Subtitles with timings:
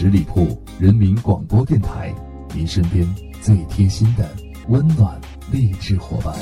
[0.00, 0.46] 十里铺
[0.78, 2.14] 人民广播电台，
[2.54, 3.04] 您身边
[3.42, 4.30] 最贴心的
[4.68, 6.32] 温暖励志伙伴。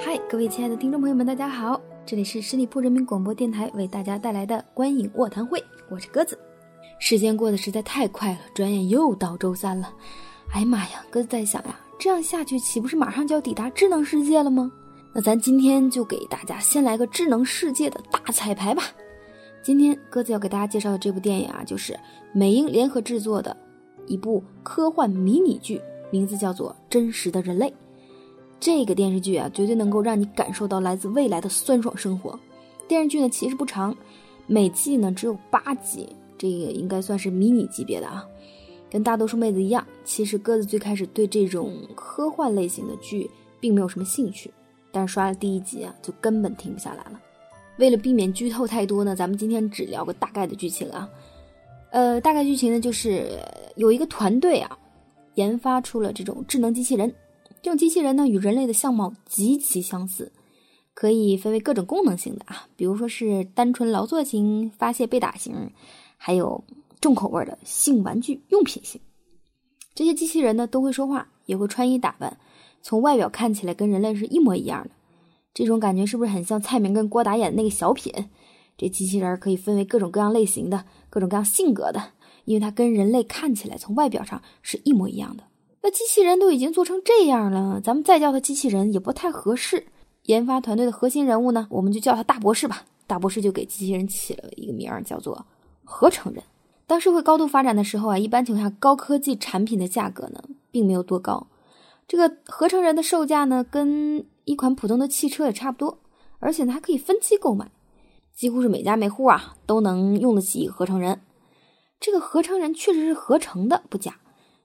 [0.00, 6.36] 嗨，各位亲爱的听众朋友们，大家好，这里是十里铺人民广播电台为大家带来的观影卧谈会，我是鸽子。
[6.98, 9.92] 时间过得实在太快了，转眼又到周三了。
[10.52, 14.70] 哎呀妈呀，鸽子在想呀，这样下去岂不是马上就要抵达智能世界了吗？
[15.14, 18.82] 那咱今天就给大家先来个智能世界的大彩排吧。
[19.62, 21.98] 今天鸽子要给大家介绍的这部电影啊，就是
[22.32, 23.56] 美英联合制作的
[24.06, 27.66] 一部科幻迷你剧，名字叫做《真实的人类》。
[28.60, 32.38] 这个电视剧啊，绝对能够让你感受到来自未来的酸爽生活。
[32.86, 33.96] 电视剧呢其实不长，
[34.46, 38.24] 每季呢只有八集，这个应该算是迷你级别的啊。
[38.90, 44.50] 跟大多数妹子一样，其实鸽子最开始对这种科幻类型的剧并没有什么兴趣，
[44.90, 47.20] 但是刷了第一集啊，就根本停不下来了。
[47.76, 51.08] 为了避免剧透太多呢，咱们今天只聊个大概的剧情啊。
[51.90, 53.38] 呃，大概剧情呢就是
[53.76, 54.78] 有一个团队啊，
[55.34, 57.14] 研发出了这种智能机器人。
[57.60, 60.32] 这种机器人呢，与人类的相貌极其相似，
[60.94, 65.54] 可以分为各种功能型的啊，比如说是单纯劳作型、发泄被打型，
[66.18, 66.62] 还有
[67.00, 69.00] 重口味的性玩具用品型。
[69.94, 72.36] 这些机器人呢，都会说话，也会穿衣打扮，
[72.82, 74.90] 从外表看起来跟人类是一模一样的。
[75.54, 78.12] 这种感觉是不是很像蔡明跟郭达演的那个小品？
[78.76, 82.12] 这机器人可以分为各种各样类型的、各种各样性格的，
[82.44, 85.42] 因为它跟人类看起来从外表上是一模一样的。
[85.82, 89.86] 那机器人都已经做成这样了，咱们再叫它机器人也不太合适。
[90.24, 92.84] 研发团队的核心人物呢，我们就叫他大博士吧。
[93.06, 95.44] 大博士就给机器人起了一个名儿，叫做
[95.88, 96.44] “合成人”。
[96.86, 101.48] 当社会高度发展的时候啊，一般情况下，高科技产品的价格呢，并没有多高。
[102.06, 105.98] 这个合成人的售价呢，跟一款普通的汽车也差不多，
[106.38, 107.70] 而且呢，还可以分期购买，
[108.34, 111.20] 几乎是每家每户啊都能用得起合成人。
[112.00, 114.16] 这个合成人确实是合成的，不假。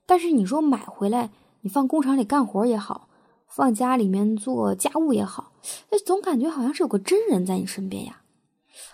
[0.05, 1.31] 但是你说买回来，
[1.61, 3.09] 你放工厂里干活也好，
[3.47, 5.51] 放家里面做家务也好，
[5.89, 8.21] 哎，总感觉好像是有个真人在你身边呀。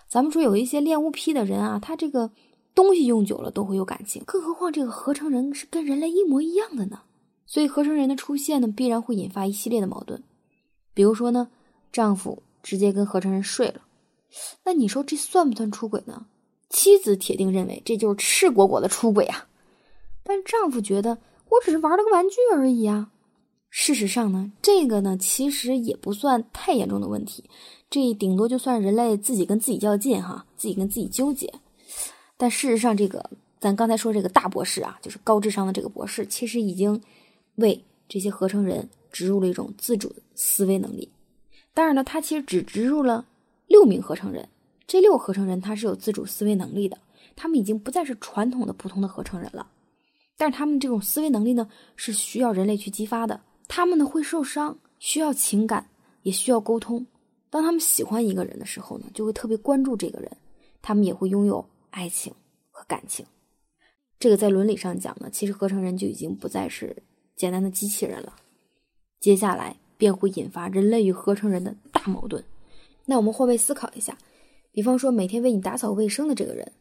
[0.08, 2.32] 咱们说有一些恋物癖的人啊，他这个
[2.74, 7.02] 东西用久了都会有感情，更何况这个合成人是跟人类一模一样的呢？
[7.46, 10.24] 所以合成人的出现呢，必然会引发一系列的矛盾。
[10.94, 11.50] 比如说呢，
[11.92, 13.82] 丈夫直接跟合成人睡了，
[14.64, 16.28] 那你说这算不算出轨呢？
[16.70, 19.48] 妻子铁定认为这就是赤果果的出轨啊。
[20.24, 21.18] 但丈夫觉得
[21.50, 23.10] 我只是玩了个玩具而已啊。
[23.70, 27.44] 事实上呢，这个呢其实也不算太严重的问题，
[27.90, 31.54] 这顶多就算人类自己跟自己较劲哈，自己跟自己纠结。
[32.36, 37.00] 但事实上，这个咱刚才说这个大博士啊，就是高智商的这个博士，其实已经
[37.56, 41.08] 为这些合成人植入了一种自主思维能力。
[41.74, 43.26] 当然了，他其实只植入了
[43.68, 44.50] 六名合成人，
[44.88, 46.98] 这六个合成人他是有自主思维能力的，
[47.36, 49.68] 他们已经不再是传统的普通的合成人了。
[50.38, 53.40] 但是他们这种思维能力呢，是需要人类去激发的。
[53.70, 55.88] 他们呢会受伤，需要情感，
[56.24, 57.06] 也需要沟通。
[57.50, 60.30] 当他们喜欢一个人的时候呢，就会特别关注这个人。
[60.82, 62.34] 他们也会拥有爱情
[62.72, 63.26] 和感情。
[64.18, 67.04] 这个在伦理上讲呢，其实合成人就已经不再是
[67.36, 68.34] 简单的机器人了。
[69.20, 72.44] 接下来便会引发人类与合成人的大矛盾。
[73.06, 74.18] 那我们换位思考一下，
[74.72, 76.72] 比方说每天为你打扫卫生的这个人。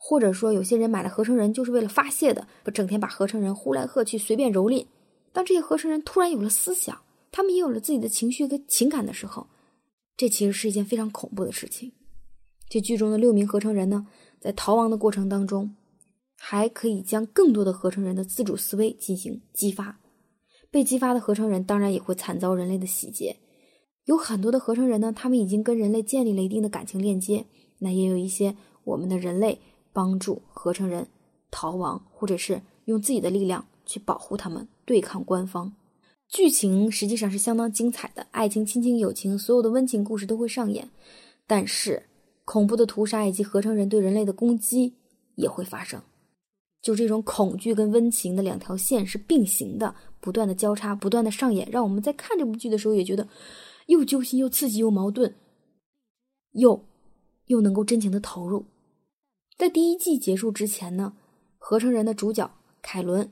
[0.00, 4.86] 或者说，有些人买了合成人就是为了发泄的，不整天把合成人呼来喝去，随便蹂躏。
[5.32, 7.00] 当这些合成人突然有了思想，
[7.30, 9.46] 他们也有了自己的情绪和情感的时候，
[10.16, 11.92] 这其实是一件非常恐怖的事情。
[12.68, 14.06] 这剧中的六名合成人呢，
[14.40, 15.74] 在逃亡的过程当中，
[16.36, 19.98] 还可以将更多的合成人的自主思维进行激发。
[20.70, 23.36] 被激发的合成人当然也会惨遭人类的洗劫。
[24.04, 27.46] 有很多的合成人呢，他们已经跟人类建立了一定的感情链接。
[27.78, 29.60] 那也有一些我们的人类。
[29.90, 31.08] 帮助合成人
[31.50, 35.72] 逃亡，或者是用自己的力量去保护他们，对抗官方。
[36.28, 40.88] 剧情实际上是相当精彩的，爱情、亲情、友情，所有的温情故事都会上演。
[41.46, 42.02] 但是，
[42.44, 44.94] 恐怖的屠杀以及合成人对人类的攻击
[45.36, 46.00] 也会发生。
[46.82, 53.26] 就这种恐惧跟温情的两条线是并行的，不断的交叉，不断的上演，让我们在看这部剧的时候也觉得
[53.86, 55.34] 又揪心、又刺激、又矛盾，
[56.52, 56.84] 又
[57.46, 58.66] 又能够真情的投入。
[59.56, 61.14] 在第一季结束之前呢，
[61.56, 62.48] 合成人的主角
[62.80, 63.30] 凯伦，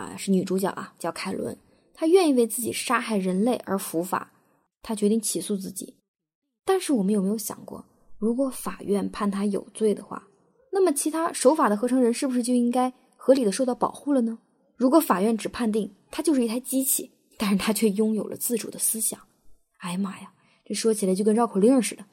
[0.00, 1.56] 啊是女主角啊，叫凯伦。
[1.94, 4.32] 她愿意为自己杀害人类而伏法，
[4.82, 5.96] 她决定起诉自己。
[6.64, 7.84] 但是我们有没有想过，
[8.18, 10.28] 如果法院判她有罪的话，
[10.72, 14.38] 那么其他守法的合成人是不是就应该合理的受到保护了呢？
[14.76, 19.20] 如果法院只判定她就是一台机器，但是她却拥有了自主的思想，
[19.80, 20.32] 哎呀妈呀，
[20.64, 22.04] 这说起来就跟绕口令似的。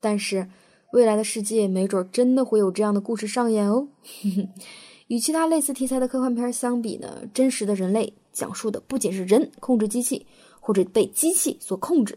[0.00, 0.50] 但是
[0.92, 3.88] 未来的世界没准真的会有这样的故事上演哦。
[5.10, 10.24] 与其他类似题材的科幻片相比呢，真实的人类讲述的不仅是人控制机器
[10.60, 12.16] 或者被机器所控制，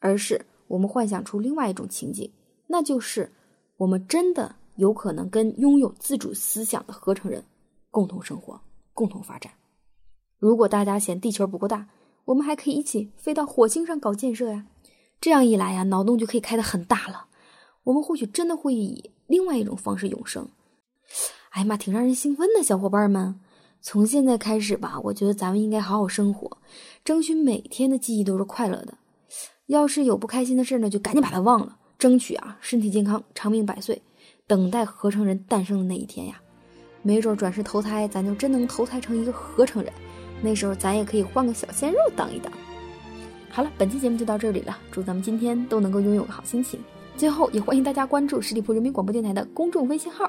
[0.00, 2.32] 而是我们幻想出另外一种情景，
[2.66, 3.30] 那就是
[3.76, 7.44] 我们真的有可能跟拥有自主思想的合成人
[7.90, 8.58] 共同生活。
[8.94, 9.52] 共同发展。
[10.38, 11.88] 如果大家嫌地球不够大，
[12.24, 14.64] 我们还可以一起飞到火星上搞建设呀。
[15.20, 17.26] 这样一来呀，脑洞就可以开得很大了。
[17.82, 20.48] 我们或许真的会以另外一种方式永生。
[21.54, 23.38] 哎呀妈，挺让人兴奋的，小伙伴们！
[23.80, 26.58] 从现在开始吧，我觉得咱们应该好好生活，
[27.04, 28.94] 争取每天的记忆都是快乐的。
[29.66, 34.02] 要是有不开心的事呢，就赶紧把它忘了，争取啊身体健康，长命百岁，
[34.48, 36.40] 等待合成人诞生的那一天呀。
[37.02, 39.92] 没准转世投胎，咱就真能投胎成一个合成人，
[40.42, 42.52] 那时候咱也可以换个小鲜肉当一当。
[43.48, 46.80] 好了，本期节目就到这里了，祝咱们今天都能够拥有个好心情。
[47.16, 50.28] 最后也欢迎大家关注十里铺人民广播电台的公众微信号，